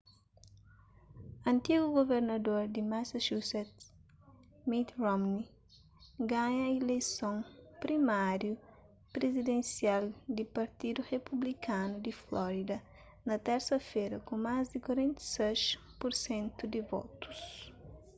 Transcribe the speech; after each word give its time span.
antigu 1.51 1.85
guvernador 1.97 2.61
di 2.75 2.81
massachusetts 2.91 3.85
mitt 4.69 4.89
romney 5.03 5.43
ganha 6.31 6.65
ileison 6.77 7.37
primáriu 7.83 8.53
prizidensial 9.15 10.03
di 10.35 10.43
partidu 10.57 10.99
republikanu 11.13 11.93
di 12.05 12.11
florida 12.23 12.77
na 13.27 13.35
térsa-fera 13.45 14.17
ku 14.27 14.33
más 14.45 14.63
di 14.73 14.79
46 14.87 15.99
pur 15.99 16.11
sentu 16.25 16.63
di 16.73 16.81
votus 16.91 17.39